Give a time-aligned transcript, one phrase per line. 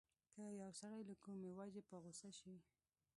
[0.33, 2.55] که يو سړی له کومې وجې په غوسه شي.